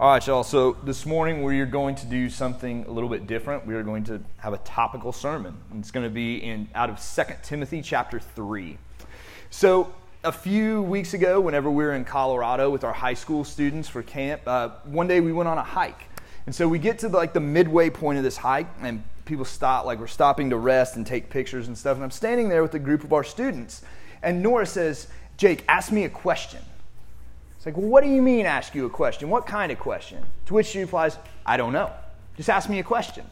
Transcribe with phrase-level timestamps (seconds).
[0.00, 0.44] All right, y'all.
[0.44, 3.66] So this morning we are going to do something a little bit different.
[3.66, 5.56] We are going to have a topical sermon.
[5.72, 8.78] And it's going to be in out of 2 Timothy chapter 3.
[9.50, 9.92] So
[10.22, 14.04] a few weeks ago, whenever we were in Colorado with our high school students for
[14.04, 16.04] camp, uh, one day we went on a hike.
[16.46, 19.44] And so we get to the, like the midway point of this hike, and people
[19.44, 21.96] stop, like we're stopping to rest and take pictures and stuff.
[21.96, 23.82] And I'm standing there with a group of our students,
[24.22, 26.60] and Nora says, "Jake, ask me a question."
[27.58, 29.28] It's like, well, what do you mean ask you a question?
[29.30, 30.24] What kind of question?
[30.46, 31.90] To which she replies, I don't know.
[32.36, 33.26] Just ask me a question.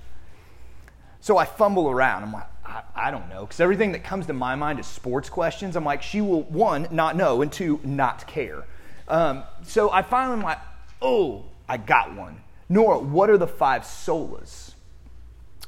[1.21, 2.25] So I fumble around.
[2.25, 3.47] I'm like, I, I don't know.
[3.47, 5.77] Because everything that comes to my mind is sports questions.
[5.77, 8.65] I'm like, she will, one, not know, and two, not care.
[9.07, 10.59] Um, so I finally am like,
[11.01, 12.41] oh, I got one.
[12.69, 14.73] Nora, what are the five solas?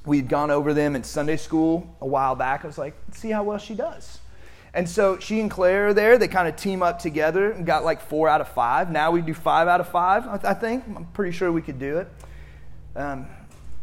[0.04, 2.64] We'd gone over them in Sunday school a while back.
[2.64, 4.18] I was like, see how well she does.
[4.78, 6.18] And so she and Claire are there.
[6.18, 8.92] They kind of team up together and got like four out of five.
[8.92, 10.84] Now we do five out of five, I think.
[10.94, 12.08] I'm pretty sure we could do it.
[12.94, 13.26] Um,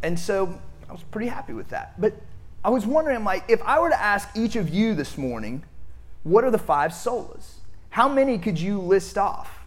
[0.04, 2.00] and so I was pretty happy with that.
[2.00, 2.14] But
[2.64, 5.66] I was wondering, like, if I were to ask each of you this morning,
[6.24, 7.56] what are the five solas?
[7.90, 9.66] How many could you list off?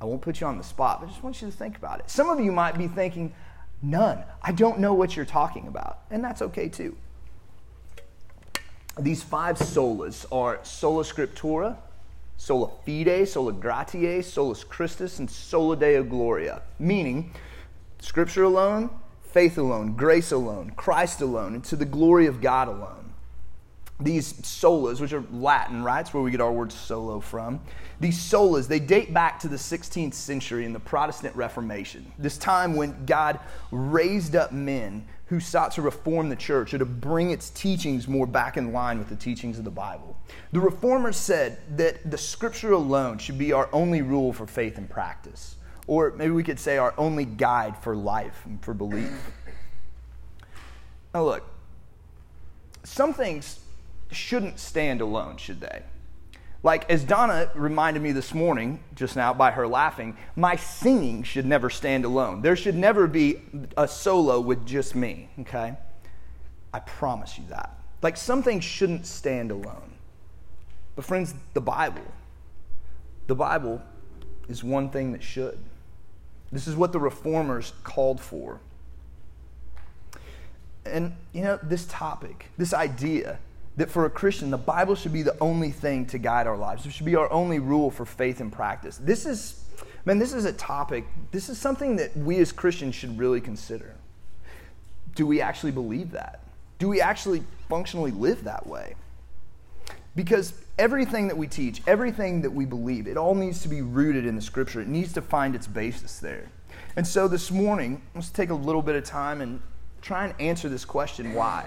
[0.00, 2.00] I won't put you on the spot, but I just want you to think about
[2.00, 2.08] it.
[2.08, 3.34] Some of you might be thinking,
[3.82, 4.24] none.
[4.42, 5.98] I don't know what you're talking about.
[6.10, 6.96] And that's okay too.
[8.98, 11.76] These five solas are sola scriptura,
[12.36, 17.32] sola fide, sola gratia, solus Christus, and sola deo gloria, meaning
[17.98, 23.03] scripture alone, faith alone, grace alone, Christ alone, and to the glory of God alone
[24.00, 26.00] these solas, which are Latin, right?
[26.00, 27.60] It's where we get our word solo from.
[28.00, 32.74] These solas, they date back to the 16th century in the Protestant Reformation, this time
[32.74, 33.38] when God
[33.70, 38.26] raised up men who sought to reform the church or to bring its teachings more
[38.26, 40.18] back in line with the teachings of the Bible.
[40.52, 44.90] The reformers said that the scripture alone should be our only rule for faith and
[44.90, 45.54] practice,
[45.86, 49.30] or maybe we could say our only guide for life and for belief.
[51.14, 51.44] Now, look,
[52.82, 53.60] some things
[54.10, 55.82] shouldn't stand alone, should they?
[56.62, 61.44] Like, as Donna reminded me this morning, just now by her laughing, my singing should
[61.44, 62.40] never stand alone.
[62.40, 63.42] There should never be
[63.76, 65.76] a solo with just me, okay?
[66.72, 67.78] I promise you that.
[68.00, 69.92] Like, some things shouldn't stand alone.
[70.96, 72.02] But, friends, the Bible,
[73.26, 73.82] the Bible
[74.48, 75.58] is one thing that should.
[76.50, 78.60] This is what the reformers called for.
[80.86, 83.38] And, you know, this topic, this idea,
[83.76, 86.86] that for a Christian, the Bible should be the only thing to guide our lives.
[86.86, 88.98] It should be our only rule for faith and practice.
[88.98, 89.64] This is,
[90.04, 93.94] man, this is a topic, this is something that we as Christians should really consider.
[95.14, 96.40] Do we actually believe that?
[96.78, 98.94] Do we actually functionally live that way?
[100.16, 104.26] Because everything that we teach, everything that we believe, it all needs to be rooted
[104.26, 104.80] in the scripture.
[104.80, 106.46] It needs to find its basis there.
[106.96, 109.60] And so this morning, let's take a little bit of time and
[110.00, 111.66] try and answer this question why?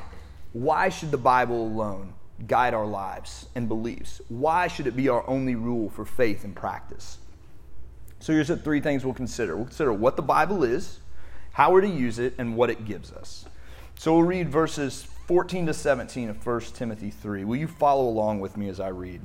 [0.57, 2.15] Why should the Bible alone
[2.47, 4.21] guide our lives and beliefs?
[4.27, 7.19] Why should it be our only rule for faith and practice?
[8.19, 9.55] So here's the three things we'll consider.
[9.55, 10.97] We'll consider what the Bible is,
[11.51, 13.45] how we're to use it, and what it gives us.
[13.99, 17.43] So we'll read verses 14 to 17 of 1 Timothy 3.
[17.43, 19.21] Will you follow along with me as I read?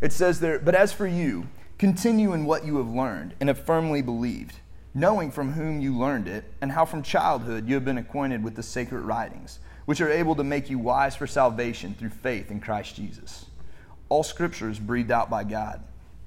[0.00, 3.66] It says there, But as for you, continue in what you have learned and have
[3.66, 4.60] firmly believed,
[4.94, 8.54] knowing from whom you learned it, and how from childhood you have been acquainted with
[8.54, 9.58] the sacred writings
[9.88, 13.46] which are able to make you wise for salvation through faith in Christ Jesus.
[14.10, 15.82] All scripture is breathed out by God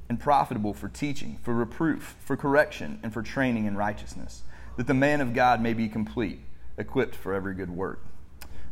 [0.10, 4.42] and profitable for teaching, for reproof, for correction, and for training in righteousness,
[4.78, 6.40] that the man of God may be complete,
[6.76, 8.04] equipped for every good work.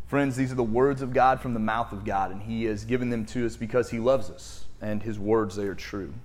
[0.08, 2.84] Friends, these are the words of God from the mouth of God, and He has
[2.84, 6.16] given them to us because He loves us, and His words, they are true.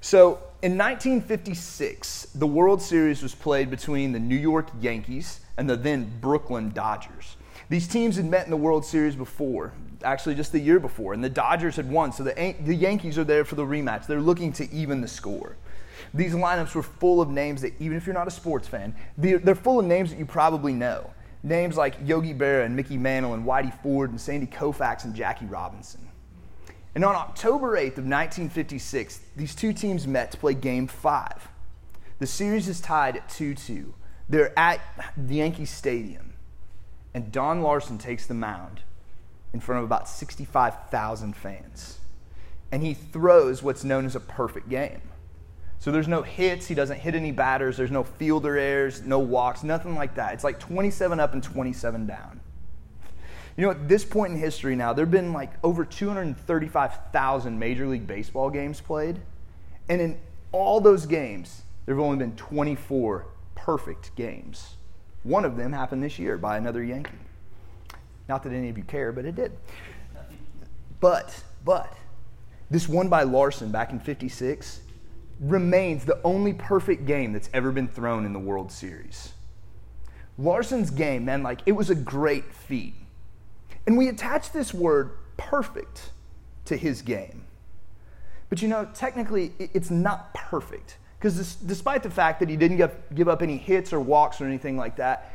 [0.00, 5.76] So, in 1956, the World Series was played between the New York Yankees and the
[5.76, 7.36] then Brooklyn Dodgers.
[7.68, 9.72] These teams had met in the World Series before,
[10.04, 13.24] actually just the year before, and the Dodgers had won, so the, the Yankees are
[13.24, 14.06] there for the rematch.
[14.06, 15.56] They're looking to even the score.
[16.14, 19.38] These lineups were full of names that, even if you're not a sports fan, they're,
[19.38, 21.10] they're full of names that you probably know.
[21.42, 25.46] Names like Yogi Berra and Mickey Mantle and Whitey Ford and Sandy Koufax and Jackie
[25.46, 26.08] Robinson.
[26.94, 31.48] And on October 8th of 1956, these two teams met to play Game 5.
[32.18, 33.94] The series is tied at 2 2.
[34.28, 34.80] They're at
[35.16, 36.34] the Yankee Stadium,
[37.14, 38.80] and Don Larsen takes the mound
[39.52, 41.98] in front of about 65,000 fans.
[42.70, 45.02] And he throws what's known as a perfect game.
[45.78, 49.64] So there's no hits, he doesn't hit any batters, there's no fielder errors, no walks,
[49.64, 50.32] nothing like that.
[50.32, 52.40] It's like 27 up and 27 down.
[53.56, 57.86] You know, at this point in history now, there have been like over 235,000 Major
[57.86, 59.18] League Baseball games played.
[59.88, 60.18] And in
[60.52, 63.26] all those games, there have only been 24
[63.62, 64.74] perfect games.
[65.22, 67.12] One of them happened this year by another Yankee.
[68.28, 69.52] Not that any of you care, but it did.
[71.00, 71.96] But, but,
[72.70, 74.80] this one by Larsen back in 56
[75.40, 79.32] remains the only perfect game that's ever been thrown in the World Series.
[80.38, 82.94] Larsen's game, man, like it was a great feat.
[83.86, 86.10] And we attach this word perfect
[86.64, 87.44] to his game.
[88.48, 90.96] But you know, technically, it's not perfect.
[91.22, 92.78] Because despite the fact that he didn't
[93.14, 95.32] give up any hits or walks or anything like that,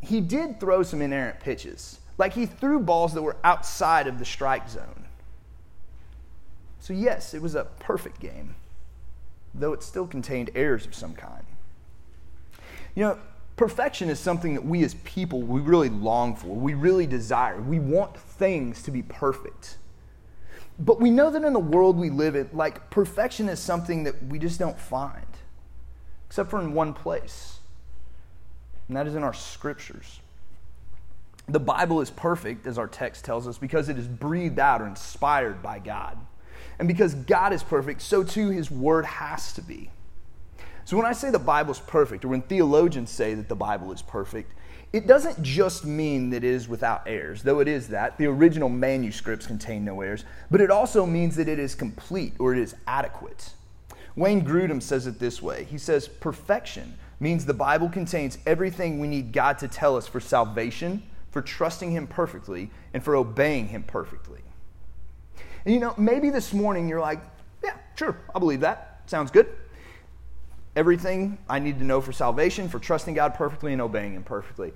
[0.00, 2.00] he did throw some inerrant pitches.
[2.18, 5.04] Like he threw balls that were outside of the strike zone.
[6.80, 8.56] So, yes, it was a perfect game,
[9.54, 11.44] though it still contained errors of some kind.
[12.96, 13.18] You know,
[13.54, 17.60] perfection is something that we as people, we really long for, we really desire.
[17.60, 19.76] We want things to be perfect.
[20.80, 24.20] But we know that in the world we live in, like perfection is something that
[24.24, 25.26] we just don't find,
[26.28, 27.58] except for in one place,
[28.86, 30.20] and that is in our scriptures.
[31.48, 34.86] The Bible is perfect, as our text tells us, because it is breathed out or
[34.86, 36.18] inspired by God.
[36.78, 39.90] And because God is perfect, so too his word has to be.
[40.84, 43.92] So when I say the Bible is perfect, or when theologians say that the Bible
[43.92, 44.52] is perfect,
[44.92, 48.16] it doesn't just mean that it is without errors, though it is that.
[48.16, 52.54] The original manuscripts contain no errors, but it also means that it is complete or
[52.54, 53.50] it is adequate.
[54.18, 59.06] Wayne Grudem says it this way He says, Perfection means the Bible contains everything we
[59.06, 63.84] need God to tell us for salvation, for trusting Him perfectly, and for obeying Him
[63.84, 64.40] perfectly.
[65.64, 67.20] And you know, maybe this morning you're like,
[67.62, 69.02] yeah, sure, I believe that.
[69.06, 69.46] Sounds good.
[70.74, 74.72] Everything I need to know for salvation, for trusting God perfectly and obeying Him perfectly.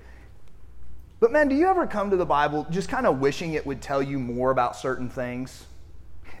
[1.19, 3.81] But man, do you ever come to the Bible just kind of wishing it would
[3.81, 5.65] tell you more about certain things?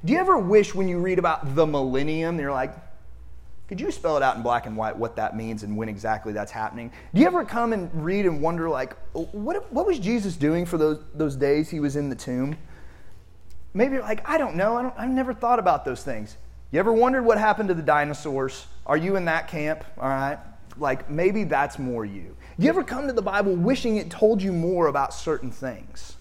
[0.05, 2.73] Do you ever wish when you read about the millennium, you're like,
[3.67, 6.33] could you spell it out in black and white what that means and when exactly
[6.33, 6.91] that's happening?
[7.13, 10.77] Do you ever come and read and wonder, like, what, what was Jesus doing for
[10.77, 12.57] those, those days he was in the tomb?
[13.73, 14.77] Maybe like, I don't know.
[14.77, 16.37] I don't, I've never thought about those things.
[16.71, 18.65] You ever wondered what happened to the dinosaurs?
[18.85, 19.83] Are you in that camp?
[19.97, 20.37] All right.
[20.77, 22.35] Like maybe that's more you.
[22.59, 26.15] Do you ever come to the Bible wishing it told you more about certain things?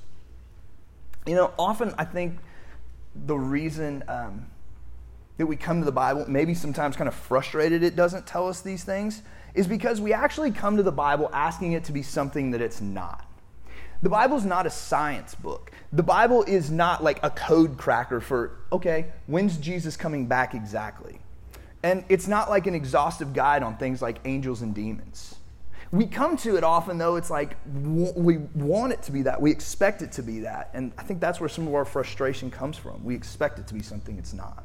[1.26, 2.38] You know, often I think
[3.14, 4.46] the reason um,
[5.38, 8.60] that we come to the Bible, maybe sometimes kind of frustrated it doesn't tell us
[8.60, 9.22] these things,
[9.54, 12.80] is because we actually come to the Bible asking it to be something that it's
[12.80, 13.26] not.
[14.02, 15.70] The Bible's not a science book.
[15.92, 21.20] The Bible is not like a code cracker for, okay, when's Jesus coming back exactly?
[21.84, 25.36] And it's not like an exhaustive guide on things like angels and demons.
[25.92, 29.40] We come to it often, though, it's like we want it to be that.
[29.40, 30.70] We expect it to be that.
[30.72, 33.04] And I think that's where some of our frustration comes from.
[33.04, 34.64] We expect it to be something it's not.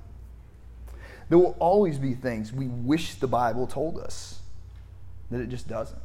[1.30, 4.40] There will always be things we wish the Bible told us
[5.30, 6.02] that it just doesn't.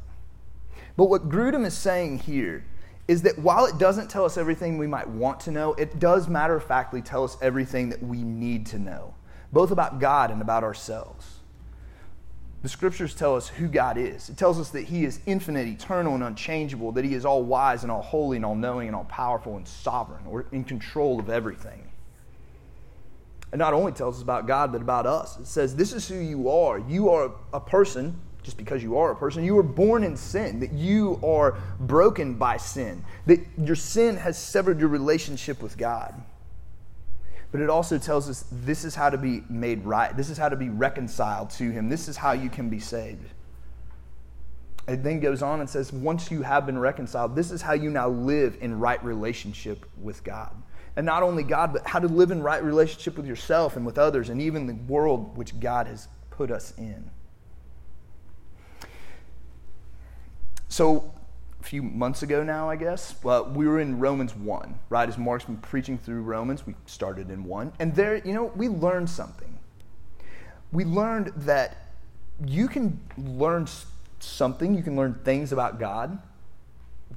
[0.97, 2.65] But what Grudem is saying here
[3.07, 6.27] is that while it doesn't tell us everything we might want to know, it does
[6.27, 9.13] matter of factly tell us everything that we need to know,
[9.51, 11.39] both about God and about ourselves.
[12.61, 14.29] The scriptures tell us who God is.
[14.29, 17.83] It tells us that He is infinite, eternal, and unchangeable, that He is all wise
[17.83, 21.29] and all holy and all knowing and all powerful and sovereign, or in control of
[21.29, 21.89] everything.
[23.53, 25.37] It not only tells us about God, but about us.
[25.37, 26.79] It says, This is who you are.
[26.79, 29.43] You are a person just because you are a person.
[29.43, 34.37] You were born in sin, that you are broken by sin, that your sin has
[34.37, 36.13] severed your relationship with God.
[37.51, 40.17] But it also tells us this is how to be made right.
[40.17, 41.87] This is how to be reconciled to Him.
[41.87, 43.29] This is how you can be saved.
[44.87, 47.91] It then goes on and says, once you have been reconciled, this is how you
[47.91, 50.51] now live in right relationship with God.
[50.95, 53.97] And not only God, but how to live in right relationship with yourself and with
[53.97, 57.09] others and even the world which God has put us in.
[60.69, 61.11] So,
[61.61, 65.07] a few months ago now, I guess, well, we were in Romans 1, right?
[65.07, 67.73] As Mark's been preaching through Romans, we started in 1.
[67.79, 69.57] And there, you know, we learned something.
[70.71, 71.77] We learned that
[72.45, 73.67] you can learn
[74.19, 76.19] something, you can learn things about God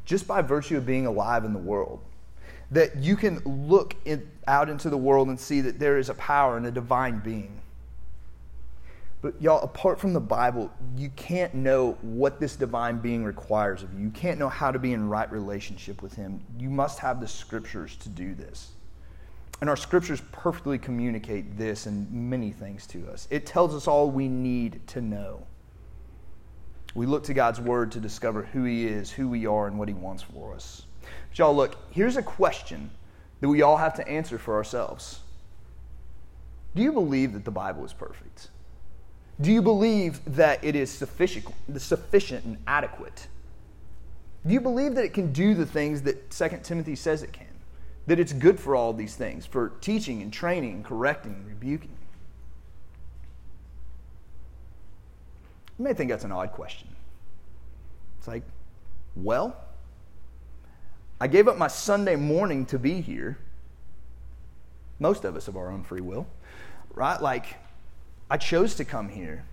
[0.05, 2.01] just by virtue of being alive in the world.
[2.71, 6.15] That you can look in, out into the world and see that there is a
[6.15, 7.61] power and a divine being
[9.27, 13.93] but y'all, apart from the Bible, you can't know what this divine being requires of
[13.93, 13.99] you.
[14.05, 16.41] You can't know how to be in right relationship with him.
[16.61, 18.69] You must have the scriptures to do this.
[19.61, 23.27] And our scriptures perfectly communicate this and many things to us.
[23.29, 25.45] It tells us all we need to know.
[26.95, 29.89] We look to God's word to discover who he is, who we are, and what
[29.89, 30.86] he wants for us.
[31.37, 32.91] Y'all, look, here's a question
[33.41, 35.21] that we all have to answer for ourselves
[36.75, 38.49] Do you believe that the Bible is perfect?
[39.39, 43.27] Do you believe that it is sufficient, sufficient and adequate?
[44.47, 47.47] Do you believe that it can do the things that 2 Timothy says it can?
[48.07, 51.91] That it's good for all these things, for teaching and training and correcting and rebuking?
[55.79, 56.89] You may think that's an odd question.
[58.19, 58.45] It's like,
[59.17, 59.66] well,
[61.21, 63.39] I gave up my Sunday morning to be here.
[64.99, 66.27] Most of us of our own free will,
[66.95, 67.21] right?
[67.21, 67.57] Like,
[68.31, 69.45] I chose to come here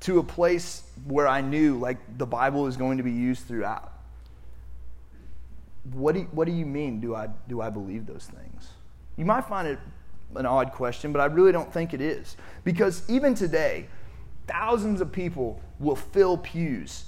[0.00, 3.92] to a place where I knew like the Bible is going to be used throughout.
[5.92, 7.00] What do you, what do you mean?
[7.00, 8.68] Do I do I believe those things?
[9.16, 9.78] You might find it
[10.34, 13.86] an odd question, but I really don't think it is because even today,
[14.46, 17.04] thousands of people will fill pews,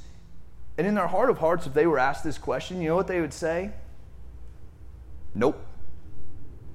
[0.76, 3.06] and in their heart of hearts, if they were asked this question, you know what
[3.06, 3.70] they would say?
[5.34, 5.64] Nope.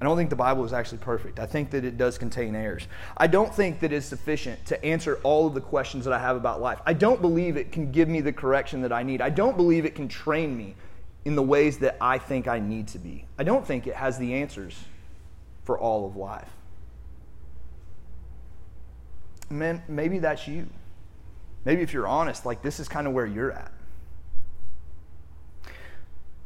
[0.00, 1.38] I don't think the Bible is actually perfect.
[1.38, 2.88] I think that it does contain errors.
[3.18, 6.36] I don't think that it's sufficient to answer all of the questions that I have
[6.36, 6.80] about life.
[6.86, 9.20] I don't believe it can give me the correction that I need.
[9.20, 10.74] I don't believe it can train me
[11.26, 13.26] in the ways that I think I need to be.
[13.38, 14.74] I don't think it has the answers
[15.64, 16.48] for all of life.
[19.50, 20.66] Man, maybe that's you.
[21.66, 23.70] Maybe if you're honest, like this is kind of where you're at.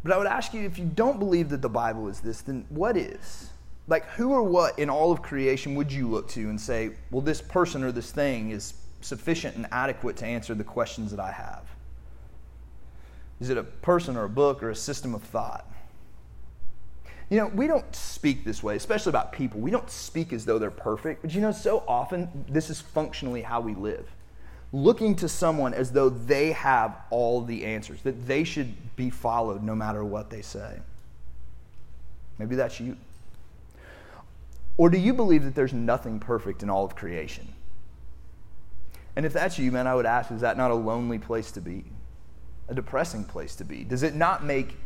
[0.05, 2.67] But I would ask you if you don't believe that the Bible is this, then
[2.69, 3.49] what is?
[3.89, 7.23] Like, who or what in all of creation would you look to and say, well,
[7.23, 11.33] this person or this thing is sufficient and adequate to answer the questions that I
[11.33, 11.65] have?
[13.41, 15.67] Is it a person or a book or a system of thought?
[17.31, 19.61] You know, we don't speak this way, especially about people.
[19.61, 21.23] We don't speak as though they're perfect.
[21.23, 24.07] But you know, so often this is functionally how we live
[24.75, 29.63] looking to someone as though they have all the answers, that they should be followed
[29.63, 30.81] no matter what they say.
[32.39, 32.97] Maybe that's you.
[34.77, 37.47] Or do you believe that there's nothing perfect in all of creation?
[39.15, 41.61] And if that's you, man, I would ask is that not a lonely place to
[41.61, 41.85] be?
[42.69, 43.85] A depressing place to be?
[43.85, 44.77] Does it not make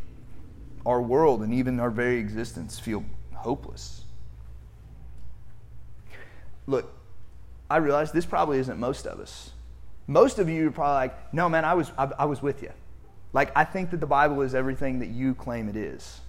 [0.85, 3.03] our world and even our very existence feel
[3.33, 4.03] hopeless?
[6.67, 6.93] Look,
[7.71, 9.53] I realize this probably isn't most of us.
[10.09, 12.71] Most of you are probably like, no, man, I was, I, I was with you.
[13.31, 16.19] Like, I think that the Bible is everything that you claim it is.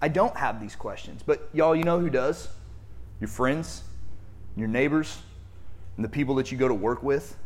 [0.00, 2.46] I don't have these questions, but y'all, you know who does?
[3.18, 3.82] Your friends,
[4.56, 5.18] your neighbors,
[5.96, 7.36] and the people that you go to work with.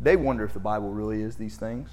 [0.00, 1.90] They wonder if the Bible really is these things.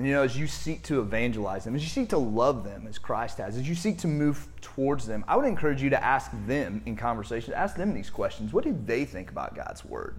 [0.00, 2.86] And you know, as you seek to evangelize them, as you seek to love them
[2.88, 6.02] as Christ has, as you seek to move towards them, I would encourage you to
[6.02, 8.54] ask them in conversation, ask them these questions.
[8.54, 10.18] What do they think about God's word?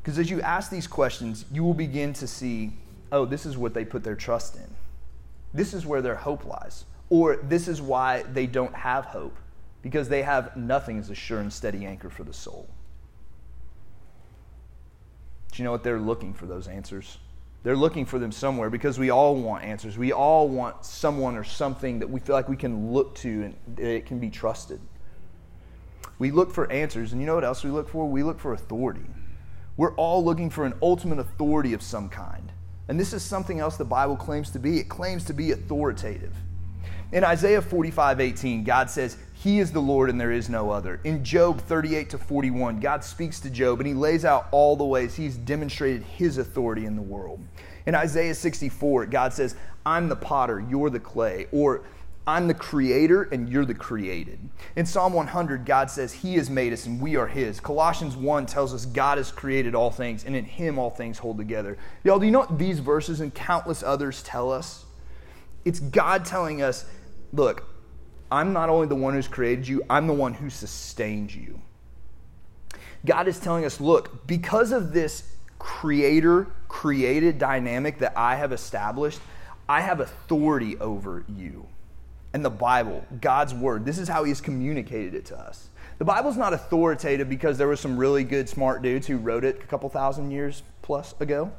[0.00, 2.72] Because as you ask these questions, you will begin to see,
[3.10, 4.70] oh, this is what they put their trust in.
[5.52, 6.84] This is where their hope lies.
[7.08, 9.36] Or this is why they don't have hope,
[9.82, 12.68] because they have nothing as a sure and steady anchor for the soul.
[15.50, 17.18] Do you know what they're looking for those answers?
[17.62, 19.98] They're looking for them somewhere because we all want answers.
[19.98, 23.78] We all want someone or something that we feel like we can look to and
[23.78, 24.80] it can be trusted.
[26.18, 28.06] We look for answers, and you know what else we look for?
[28.06, 29.06] We look for authority.
[29.76, 32.52] We're all looking for an ultimate authority of some kind.
[32.88, 34.78] And this is something else the Bible claims to be.
[34.78, 36.34] It claims to be authoritative.
[37.12, 41.00] In Isaiah 45 18, God says, he is the Lord and there is no other.
[41.04, 44.84] In Job 38 to 41, God speaks to Job and he lays out all the
[44.84, 47.40] ways he's demonstrated his authority in the world.
[47.86, 51.46] In Isaiah 64, God says, I'm the potter, you're the clay.
[51.52, 51.84] Or,
[52.26, 54.38] I'm the creator and you're the created.
[54.76, 57.58] In Psalm 100, God says he has made us and we are his.
[57.58, 61.38] Colossians 1 tells us God has created all things and in him all things hold
[61.38, 61.78] together.
[62.04, 64.84] Y'all, do you know what these verses and countless others tell us?
[65.64, 66.84] It's God telling us,
[67.32, 67.64] look,
[68.30, 71.60] I'm not only the one who's created you, I'm the one who sustains you.
[73.04, 75.24] God is telling us look, because of this
[75.58, 79.20] creator created dynamic that I have established,
[79.68, 81.66] I have authority over you.
[82.32, 85.68] And the Bible, God's word, this is how He has communicated it to us.
[85.98, 89.60] The Bible's not authoritative because there were some really good, smart dudes who wrote it
[89.62, 91.52] a couple thousand years plus ago.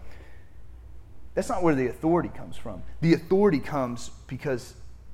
[1.35, 2.83] That's not where the authority comes from.
[3.01, 4.73] The authority comes because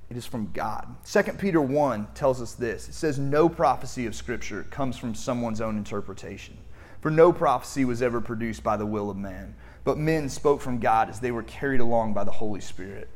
[0.10, 0.96] it is from God.
[1.06, 5.62] 2 Peter 1 tells us this it says, No prophecy of Scripture comes from someone's
[5.62, 6.58] own interpretation.
[7.02, 10.80] For no prophecy was ever produced by the will of man, but men spoke from
[10.80, 13.10] God as they were carried along by the Holy Spirit.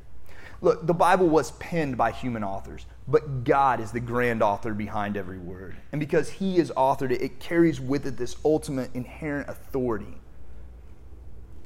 [0.61, 5.17] Look, the Bible was penned by human authors, but God is the grand author behind
[5.17, 5.75] every word.
[5.91, 10.19] And because He has authored it, it carries with it this ultimate inherent authority.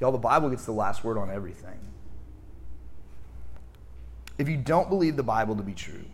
[0.00, 1.85] Y'all, the Bible gets the last word on everything
[4.38, 6.04] if you don't believe the Bible to be true,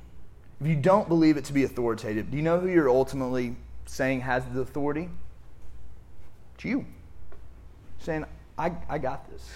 [0.61, 4.21] if you don't believe it to be authoritative, do you know who you're ultimately saying
[4.21, 5.09] has the authority?
[6.55, 6.87] It's you.
[7.99, 8.25] Saying,
[8.57, 9.49] I, I got this.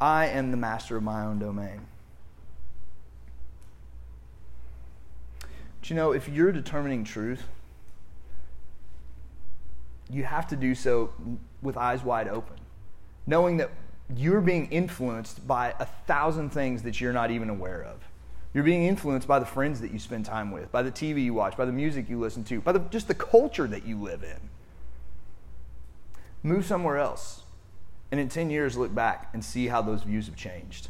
[0.00, 1.80] I am the master of my own domain.
[5.80, 7.42] But you know, if you're determining truth,
[10.08, 11.12] you have to do so
[11.62, 12.56] with eyes wide open,
[13.26, 13.70] knowing that
[14.16, 17.98] you're being influenced by a thousand things that you're not even aware of.
[18.52, 21.34] You're being influenced by the friends that you spend time with, by the TV you
[21.34, 24.24] watch, by the music you listen to, by the, just the culture that you live
[24.24, 24.50] in.
[26.42, 27.42] Move somewhere else.
[28.10, 30.88] And in 10 years, look back and see how those views have changed.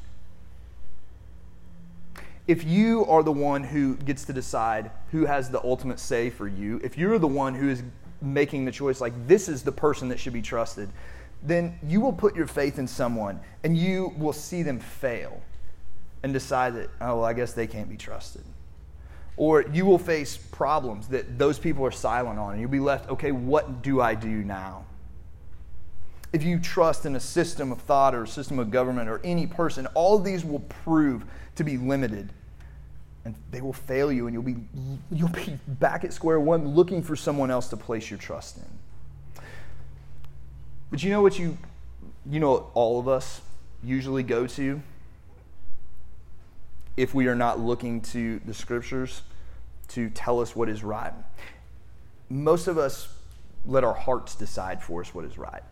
[2.46, 6.48] If you are the one who gets to decide who has the ultimate say for
[6.48, 7.82] you, if you're the one who is
[8.22, 10.88] making the choice, like this is the person that should be trusted,
[11.42, 15.40] then you will put your faith in someone and you will see them fail
[16.22, 18.44] and decide that, oh, well, I guess they can't be trusted.
[19.36, 23.08] Or you will face problems that those people are silent on, and you'll be left,
[23.08, 24.84] okay, what do I do now?
[26.32, 29.46] If you trust in a system of thought or a system of government or any
[29.46, 31.24] person, all of these will prove
[31.56, 32.34] to be limited.
[33.24, 34.56] And they will fail you, and you'll be,
[35.10, 38.64] you'll be back at square one looking for someone else to place your trust in.
[40.90, 41.56] But you know what you,
[42.28, 43.40] you know, all of us
[43.82, 44.82] usually go to
[46.96, 49.22] if we are not looking to the scriptures
[49.88, 51.12] to tell us what is right.
[52.28, 53.08] Most of us
[53.64, 55.62] let our hearts decide for us what is right.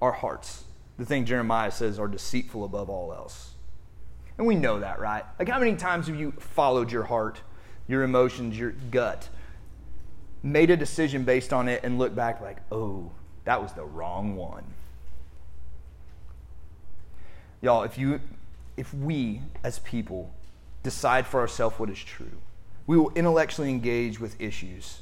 [0.00, 0.64] Our hearts,
[0.98, 3.54] the thing Jeremiah says, are deceitful above all else.
[4.38, 5.24] And we know that, right?
[5.38, 7.40] Like, how many times have you followed your heart,
[7.86, 9.28] your emotions, your gut,
[10.42, 13.10] made a decision based on it, and looked back like, oh,
[13.50, 14.62] that was the wrong one?
[17.60, 18.20] Y'all, if you
[18.76, 20.32] if we as people
[20.84, 22.38] decide for ourselves what is true.
[22.86, 25.00] We will intellectually engage with issues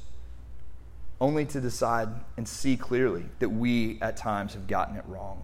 [1.21, 5.43] only to decide and see clearly that we at times have gotten it wrong.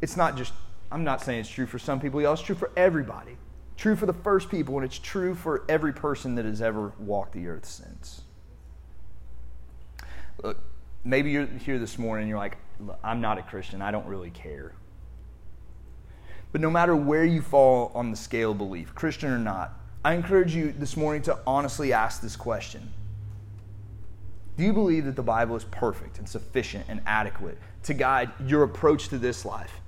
[0.00, 0.52] It's not just,
[0.92, 3.36] I'm not saying it's true for some people, y'all, it's true for everybody.
[3.76, 7.32] True for the first people, and it's true for every person that has ever walked
[7.32, 8.22] the earth since.
[10.40, 10.56] Look,
[11.04, 12.58] maybe you're here this morning and you're like,
[13.02, 14.72] I'm not a Christian, I don't really care.
[16.52, 20.14] But no matter where you fall on the scale of belief, Christian or not, I
[20.14, 22.92] encourage you this morning to honestly ask this question
[24.56, 28.64] Do you believe that the Bible is perfect and sufficient and adequate to guide your
[28.64, 29.80] approach to this life,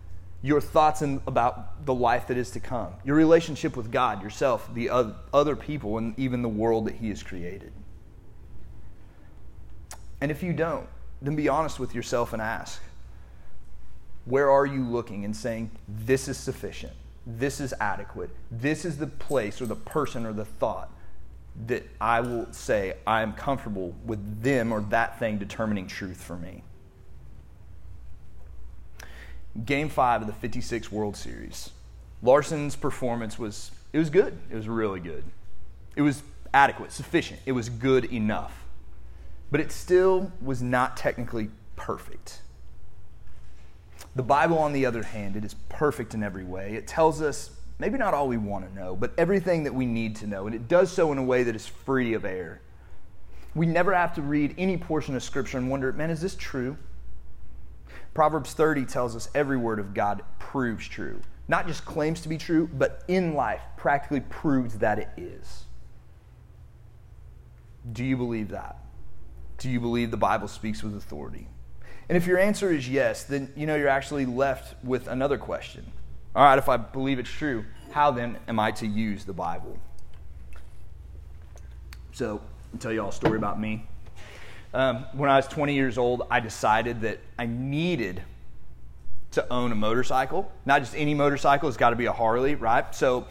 [0.42, 4.72] your thoughts in, about the life that is to come, your relationship with God, yourself,
[4.72, 4.88] the
[5.32, 7.72] other people, and even the world that He has created?
[10.20, 10.88] And if you don't,
[11.24, 12.80] then be honest with yourself and ask
[14.24, 16.92] where are you looking and saying, this is sufficient,
[17.26, 20.90] this is adequate, this is the place or the person or the thought
[21.66, 26.36] that I will say I am comfortable with them or that thing determining truth for
[26.36, 26.62] me?
[29.64, 31.70] Game five of the 56 World Series.
[32.22, 34.36] Larsen's performance was it was good.
[34.50, 35.22] It was really good.
[35.94, 37.38] It was adequate, sufficient.
[37.46, 38.63] It was good enough.
[39.54, 42.42] But it still was not technically perfect.
[44.16, 46.74] The Bible, on the other hand, it is perfect in every way.
[46.74, 50.16] It tells us maybe not all we want to know, but everything that we need
[50.16, 50.46] to know.
[50.46, 52.62] And it does so in a way that is free of error.
[53.54, 56.76] We never have to read any portion of Scripture and wonder, man, is this true?
[58.12, 61.20] Proverbs 30 tells us every word of God proves true.
[61.46, 65.66] Not just claims to be true, but in life practically proves that it is.
[67.92, 68.83] Do you believe that?
[69.58, 71.48] Do you believe the Bible speaks with authority?
[72.08, 75.90] And if your answer is yes, then you know you're actually left with another question.
[76.36, 79.78] All right, if I believe it's true, how then am I to use the Bible?
[82.12, 82.40] So,
[82.72, 83.86] I'll tell you all a story about me.
[84.72, 88.22] Um, when I was 20 years old, I decided that I needed
[89.32, 90.50] to own a motorcycle.
[90.66, 92.92] Not just any motorcycle, it's got to be a Harley, right?
[92.94, 93.26] So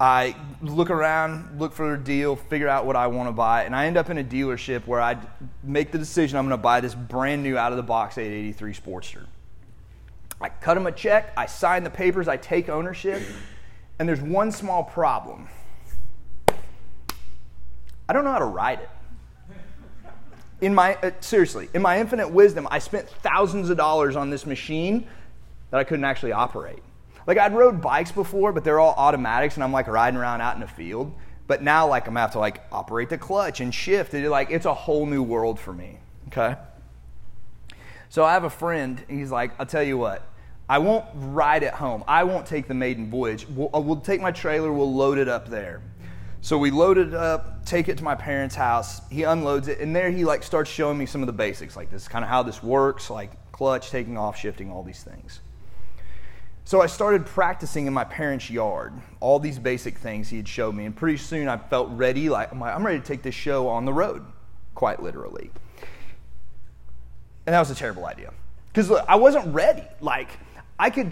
[0.00, 3.74] I look around, look for a deal, figure out what I want to buy, and
[3.74, 5.16] I end up in a dealership where I
[5.64, 8.74] make the decision I'm going to buy this brand new out of the box 883
[8.74, 9.26] Sportster.
[10.40, 13.20] I cut them a check, I sign the papers, I take ownership,
[13.98, 15.48] and there's one small problem.
[18.08, 18.90] I don't know how to ride it.
[20.60, 24.46] In my uh, seriously, in my infinite wisdom, I spent thousands of dollars on this
[24.46, 25.06] machine
[25.70, 26.82] that I couldn't actually operate.
[27.28, 30.54] Like I'd rode bikes before, but they're all automatics, and I'm like riding around out
[30.54, 31.14] in the field.
[31.46, 34.14] But now, like I'm gonna have to like operate the clutch and shift.
[34.14, 35.98] It like it's a whole new world for me.
[36.28, 36.56] Okay.
[38.08, 39.04] So I have a friend.
[39.08, 40.26] He's like, I'll tell you what.
[40.70, 42.02] I won't ride it home.
[42.08, 43.46] I won't take the maiden voyage.
[43.48, 44.72] We'll, uh, we'll take my trailer.
[44.72, 45.82] We'll load it up there.
[46.40, 49.02] So we load it up, take it to my parents' house.
[49.10, 51.90] He unloads it, and there he like starts showing me some of the basics, like
[51.90, 55.40] this is kind of how this works, like clutch, taking off, shifting, all these things.
[56.68, 60.74] So I started practicing in my parents' yard, all these basic things he had showed
[60.74, 63.34] me, and pretty soon I felt ready, like I'm, like, I'm ready to take this
[63.34, 64.22] show on the road,
[64.74, 65.50] quite literally.
[67.46, 68.34] And that was a terrible idea.
[68.70, 69.82] Because I wasn't ready.
[70.02, 70.28] Like,
[70.78, 71.10] I could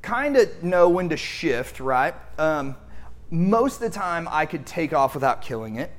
[0.00, 2.14] kind of know when to shift, right?
[2.38, 2.76] Um,
[3.32, 5.90] most of the time, I could take off without killing it.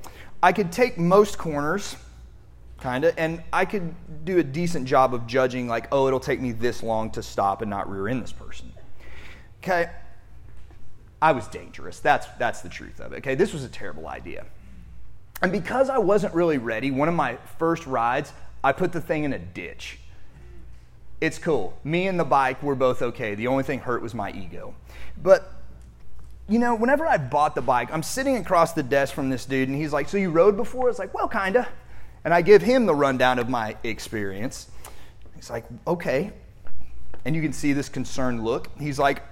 [0.42, 1.96] I could take most corners,
[2.80, 6.40] kind of, and I could do a decent job of judging, like, oh, it'll take
[6.40, 8.72] me this long to stop and not rear end this person.
[9.66, 9.90] Okay?
[11.20, 11.98] I was dangerous.
[11.98, 13.16] That's, that's the truth of it.
[13.16, 13.34] Okay?
[13.34, 14.46] This was a terrible idea.
[15.42, 19.24] And because I wasn't really ready, one of my first rides, I put the thing
[19.24, 19.98] in a ditch.
[21.20, 21.78] It's cool.
[21.82, 23.34] Me and the bike were both okay.
[23.34, 24.74] The only thing hurt was my ego.
[25.20, 25.52] But,
[26.48, 29.68] you know, whenever I bought the bike, I'm sitting across the desk from this dude,
[29.68, 30.88] and he's like, So you rode before?
[30.88, 31.66] It's like, Well, kinda.
[32.24, 34.68] And I give him the rundown of my experience.
[35.34, 36.32] He's like, Okay.
[37.24, 38.68] And you can see this concerned look.
[38.78, 39.22] He's like,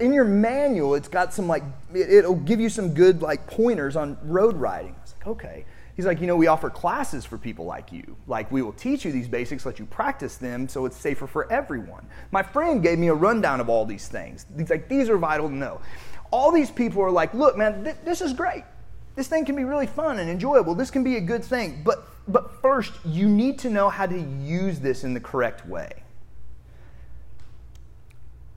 [0.00, 1.62] in your manual, it's got some like,
[1.94, 4.94] it'll give you some good like pointers on road riding.
[4.96, 5.64] I was like, okay.
[5.96, 8.16] He's like, you know, we offer classes for people like you.
[8.26, 11.50] Like, we will teach you these basics, let you practice them so it's safer for
[11.52, 12.04] everyone.
[12.32, 14.46] My friend gave me a rundown of all these things.
[14.56, 15.80] He's like, these are vital to know.
[16.32, 18.64] All these people are like, look, man, th- this is great.
[19.14, 20.74] This thing can be really fun and enjoyable.
[20.74, 21.82] This can be a good thing.
[21.84, 26.03] But, but first, you need to know how to use this in the correct way.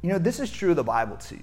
[0.02, 1.42] You know, this is true of the Bible too.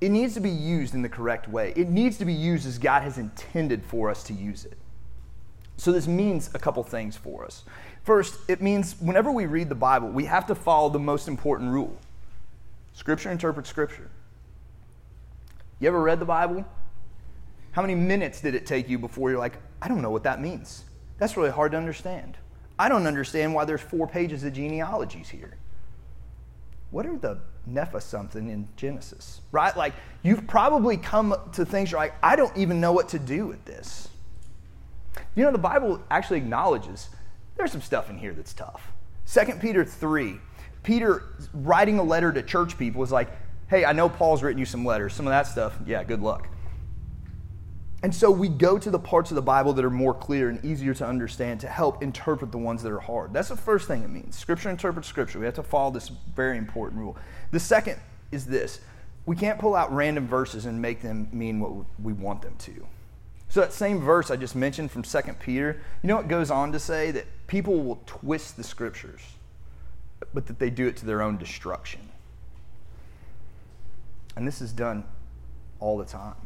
[0.00, 1.72] It needs to be used in the correct way.
[1.76, 4.78] It needs to be used as God has intended for us to use it.
[5.76, 7.64] So, this means a couple things for us.
[8.02, 11.70] First, it means whenever we read the Bible, we have to follow the most important
[11.70, 11.96] rule
[12.92, 14.10] Scripture interprets Scripture.
[15.78, 16.66] You ever read the Bible?
[17.72, 20.40] How many minutes did it take you before you're like, I don't know what that
[20.40, 20.84] means?
[21.18, 22.36] That's really hard to understand.
[22.78, 25.56] I don't understand why there's four pages of genealogies here.
[26.90, 29.76] What are the Nepha something in Genesis, right?
[29.76, 33.46] Like you've probably come to things you're like, I don't even know what to do
[33.46, 34.08] with this.
[35.34, 37.10] You know, the Bible actually acknowledges
[37.56, 38.92] there's some stuff in here that's tough.
[39.32, 40.38] 2 Peter 3,
[40.82, 41.22] Peter
[41.52, 43.28] writing a letter to church people is like,
[43.68, 45.14] hey, I know Paul's written you some letters.
[45.14, 46.48] Some of that stuff, yeah, good luck.
[48.02, 50.64] And so we go to the parts of the Bible that are more clear and
[50.64, 53.34] easier to understand to help interpret the ones that are hard.
[53.34, 54.38] That's the first thing it means.
[54.38, 55.38] Scripture interprets Scripture.
[55.38, 57.18] We have to follow this very important rule.
[57.50, 58.00] The second
[58.32, 58.80] is this
[59.26, 62.86] we can't pull out random verses and make them mean what we want them to.
[63.50, 66.72] So, that same verse I just mentioned from 2 Peter, you know, it goes on
[66.72, 69.20] to say that people will twist the Scriptures,
[70.32, 72.00] but that they do it to their own destruction.
[74.36, 75.04] And this is done
[75.80, 76.36] all the time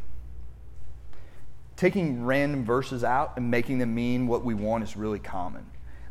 [1.77, 5.67] taking random verses out and making them mean what we want is really common.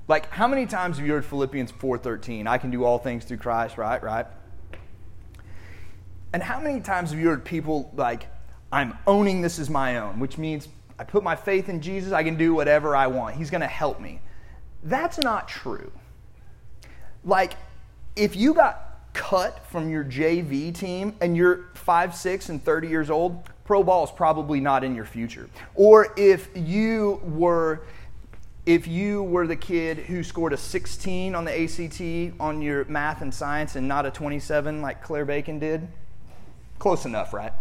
[0.08, 2.48] Like, how many times have you heard Philippians 4.13?
[2.48, 4.04] I can do all things through Christ, right?
[4.04, 4.26] Right?
[6.34, 8.28] And how many times have you heard people like,
[8.72, 10.68] I'm owning this as my own, which means
[11.00, 13.36] I put my faith in Jesus, I can do whatever I want.
[13.36, 14.20] He's going to help me.
[14.84, 15.92] That's not true.
[17.24, 17.54] Like,
[18.16, 23.10] if you got cut from your JV team and you're 5, 6, and 30 years
[23.10, 25.50] old, pro ball is probably not in your future.
[25.76, 27.84] Or if you were
[28.66, 33.22] if you were the kid who scored a 16 on the ACT on your math
[33.22, 35.86] and science and not a 27 like Claire Bacon did,
[36.80, 37.52] close enough, right?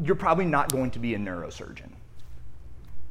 [0.00, 1.90] You're probably not going to be a neurosurgeon.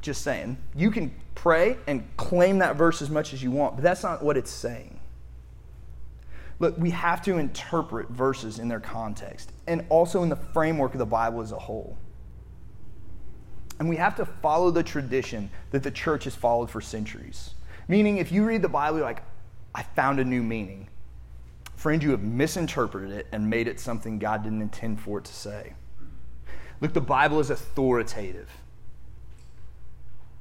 [0.00, 0.56] Just saying.
[0.74, 4.22] You can pray and claim that verse as much as you want, but that's not
[4.22, 4.98] what it's saying.
[6.62, 11.00] Look, we have to interpret verses in their context and also in the framework of
[11.00, 11.98] the Bible as a whole.
[13.80, 17.54] And we have to follow the tradition that the church has followed for centuries.
[17.88, 19.24] Meaning, if you read the Bible, you're like,
[19.74, 20.86] I found a new meaning.
[21.74, 25.34] Friend, you have misinterpreted it and made it something God didn't intend for it to
[25.34, 25.72] say.
[26.80, 28.48] Look, the Bible is authoritative.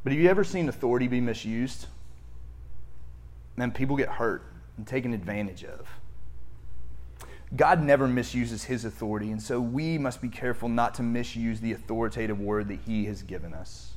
[0.03, 1.87] But have you ever seen authority be misused?
[3.57, 4.43] And people get hurt
[4.77, 5.87] and taken advantage of.
[7.55, 11.73] God never misuses his authority, and so we must be careful not to misuse the
[11.73, 13.93] authoritative word that he has given us.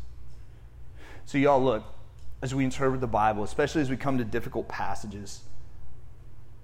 [1.27, 1.85] So, y'all, look,
[2.43, 5.43] as we interpret the Bible, especially as we come to difficult passages,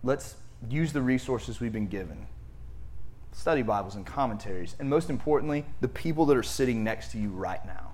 [0.03, 0.35] let's
[0.68, 2.26] use the resources we've been given
[3.33, 7.31] study Bibles and commentaries, and most importantly, the people that are sitting next to you
[7.31, 7.92] right now.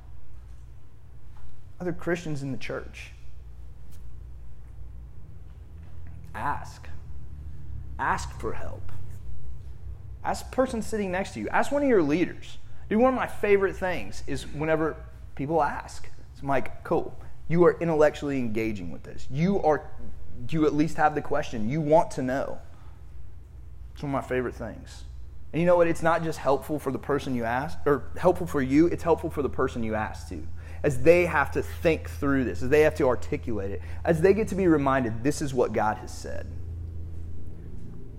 [1.81, 3.13] Other Christians in the church.
[6.35, 6.89] Ask.
[7.99, 8.93] Ask for help.
[10.25, 11.49] Ask the person sitting next to you.
[11.49, 12.59] Ask one of your leaders.
[12.89, 14.97] Dude, one of my favorite things is whenever
[15.35, 17.17] people ask, it's like, cool,
[17.49, 19.27] you are intellectually engaging with this.
[19.31, 19.91] You are,
[20.51, 21.69] you at least have the question.
[21.69, 22.59] You want to know.
[23.95, 25.05] It's one of my favorite things.
[25.53, 25.87] And you know what?
[25.87, 29.31] It's not just helpful for the person you ask, or helpful for you, it's helpful
[29.31, 30.47] for the person you ask to.
[30.83, 34.35] As they have to think through this, as they have to articulate it, as they
[34.35, 36.47] get to be reminded this is what God has said.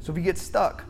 [0.08, 0.86] So if you get stuck,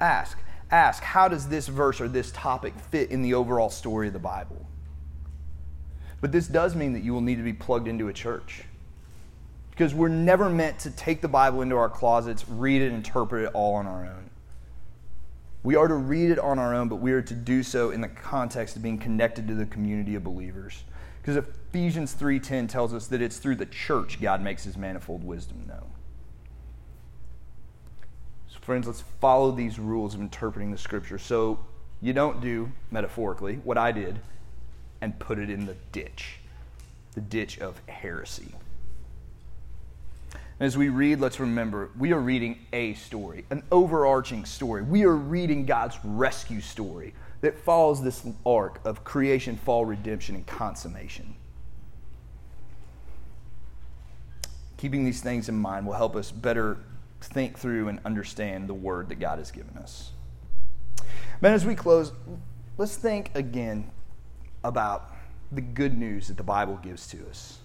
[0.00, 0.38] ask.
[0.70, 4.20] Ask, how does this verse or this topic fit in the overall story of the
[4.20, 4.64] Bible?
[6.20, 8.62] But this does mean that you will need to be plugged into a church.
[9.72, 13.50] Because we're never meant to take the Bible into our closets, read it, interpret it
[13.52, 14.30] all on our own.
[15.64, 18.00] We are to read it on our own, but we are to do so in
[18.00, 20.84] the context of being connected to the community of believers.
[21.20, 25.64] Because Ephesians 3:10 tells us that it's through the church God makes his manifold wisdom
[25.66, 25.90] known.
[28.62, 31.18] Friends, let's follow these rules of interpreting the scripture.
[31.18, 31.58] So
[32.00, 34.20] you don't do metaphorically what I did
[35.00, 36.36] and put it in the ditch,
[37.14, 38.54] the ditch of heresy.
[40.60, 44.82] As we read, let's remember we are reading a story, an overarching story.
[44.82, 50.46] We are reading God's rescue story that follows this arc of creation, fall, redemption, and
[50.46, 51.34] consummation.
[54.76, 56.78] Keeping these things in mind will help us better
[57.22, 60.12] think through and understand the word that God has given us.
[61.40, 62.12] Man, as we close,
[62.78, 63.90] let's think again
[64.64, 65.12] about
[65.50, 67.58] the good news that the Bible gives to us.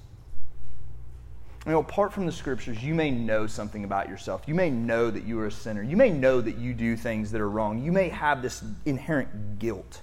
[1.65, 4.43] You know, apart from the scriptures, you may know something about yourself.
[4.47, 5.83] You may know that you are a sinner.
[5.83, 7.83] You may know that you do things that are wrong.
[7.83, 10.01] You may have this inherent guilt.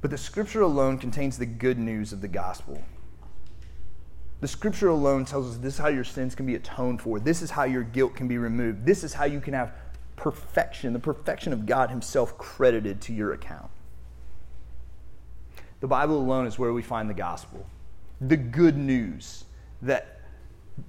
[0.00, 2.82] But the scripture alone contains the good news of the gospel.
[4.40, 7.20] The scripture alone tells us this is how your sins can be atoned for.
[7.20, 8.86] This is how your guilt can be removed.
[8.86, 9.72] This is how you can have
[10.16, 13.70] perfection, the perfection of God Himself credited to your account.
[15.80, 17.66] The Bible alone is where we find the gospel,
[18.20, 19.44] the good news
[19.82, 20.20] that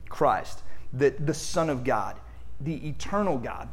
[0.10, 2.18] Christ, that the Son of God,
[2.60, 3.70] the eternal God,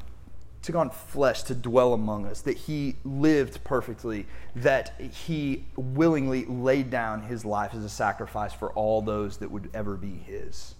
[0.62, 6.90] took on flesh to dwell among us, that he lived perfectly, that he willingly laid
[6.90, 10.74] down his life as a sacrifice for all those that would ever be his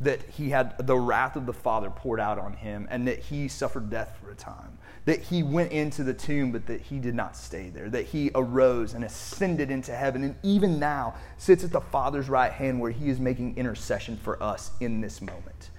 [0.00, 3.48] that he had the wrath of the Father poured out on him, and that he
[3.48, 4.78] suffered death for a time.
[5.06, 7.88] That he went into the tomb, but that he did not stay there.
[7.88, 12.52] That he arose and ascended into heaven, and even now sits at the Father's right
[12.52, 15.70] hand where he is making intercession for us in this moment.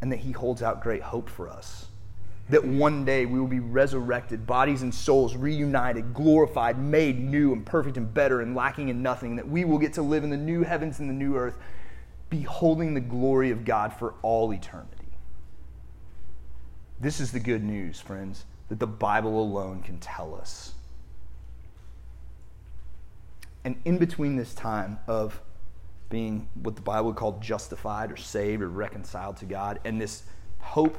[0.00, 1.86] And that he holds out great hope for us.
[2.48, 7.64] That one day we will be resurrected, bodies and souls reunited, glorified, made new and
[7.64, 9.36] perfect and better and lacking in nothing.
[9.36, 11.56] That we will get to live in the new heavens and the new earth
[12.28, 14.96] beholding the glory of God for all eternity.
[17.00, 20.74] This is the good news, friends, that the Bible alone can tell us.
[23.64, 25.40] And in between this time of
[26.10, 30.24] being what the Bible would call justified or saved or reconciled to God, and this
[30.58, 30.98] hope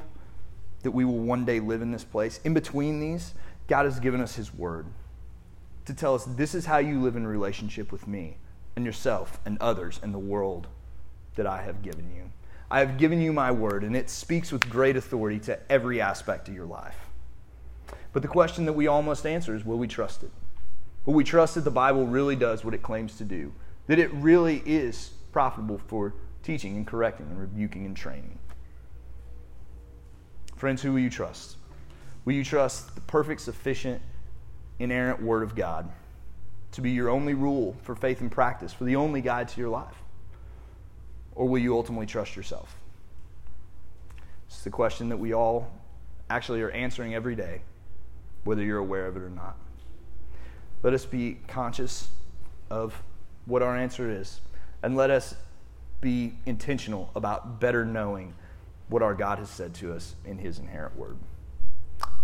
[0.82, 3.34] that we will one day live in this place, in between these,
[3.68, 4.86] God has given us His Word
[5.84, 8.36] to tell us this is how you live in relationship with me
[8.76, 10.66] and yourself and others and the world
[11.34, 12.30] that I have given you.
[12.70, 16.48] I have given you my word, and it speaks with great authority to every aspect
[16.48, 16.96] of your life.
[18.12, 20.30] But the question that we all must answer is will we trust it?
[21.04, 23.52] Will we trust that the Bible really does what it claims to do?
[23.86, 28.38] That it really is profitable for teaching and correcting and rebuking and training?
[30.56, 31.56] Friends, who will you trust?
[32.24, 34.00] Will you trust the perfect, sufficient,
[34.78, 35.90] inerrant Word of God
[36.72, 39.70] to be your only rule for faith and practice, for the only guide to your
[39.70, 39.96] life?
[41.34, 42.76] Or will you ultimately trust yourself?
[44.46, 45.72] It's the question that we all
[46.30, 47.62] actually are answering every day,
[48.44, 49.56] whether you're aware of it or not.
[50.82, 52.08] Let us be conscious
[52.70, 53.02] of
[53.46, 54.40] what our answer is,
[54.82, 55.34] and let us
[56.00, 58.34] be intentional about better knowing
[58.88, 61.16] what our God has said to us in His inerrant word.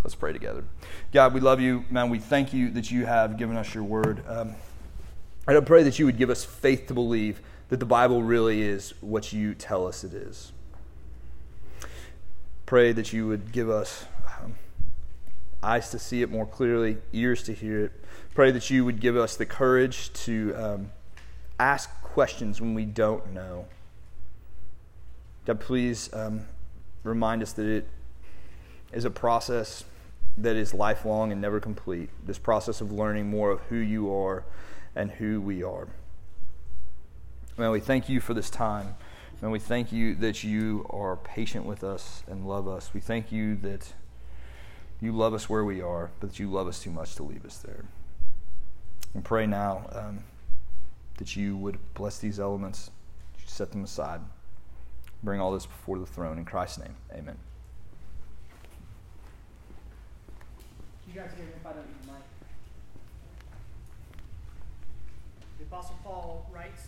[0.04, 0.64] Let's pray together.
[1.12, 1.85] God, we love you.
[1.90, 4.22] Man, we thank you that you have given us your word.
[4.28, 4.54] Um,
[5.46, 8.62] and I pray that you would give us faith to believe that the Bible really
[8.62, 10.52] is what you tell us it is.
[12.66, 14.04] Pray that you would give us
[14.40, 14.54] um,
[15.62, 17.92] eyes to see it more clearly, ears to hear it.
[18.35, 20.90] Pray that you would give us the courage to um,
[21.59, 23.66] ask questions when we don't know.
[25.44, 26.47] God, please um,
[27.05, 27.88] remind us that it
[28.92, 29.85] is a process
[30.37, 32.11] that is lifelong and never complete.
[32.25, 34.44] This process of learning more of who you are
[34.94, 35.88] and who we are.
[37.57, 38.94] Man, we thank you for this time.
[39.42, 42.92] Man, we thank you that you are patient with us and love us.
[42.94, 43.92] We thank you that
[45.01, 47.44] You love us where we are, but that you love us too much to leave
[47.44, 47.85] us there.
[49.14, 50.25] And pray now um,
[51.18, 52.90] that you would bless these elements,
[53.44, 54.20] set them aside,
[55.22, 56.38] bring all this before the throne.
[56.38, 57.37] In Christ's name, amen.
[61.07, 62.22] You guys hear me if I don't use the mic?
[65.59, 66.83] The Apostle Paul writes